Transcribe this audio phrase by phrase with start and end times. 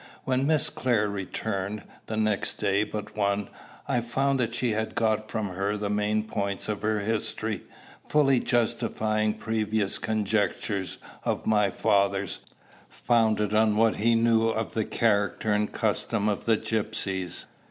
[0.23, 3.49] When Miss Clare returned, the next day but one,
[3.87, 7.61] I found she had got from her the main points of her history,
[8.07, 12.39] fully justifying previous conjectures of my father's,
[12.89, 17.45] founded on what he knew of the character and customs of the gypsies.